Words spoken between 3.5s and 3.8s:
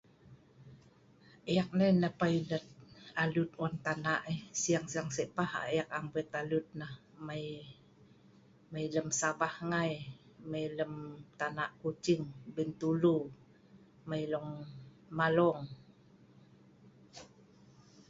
wan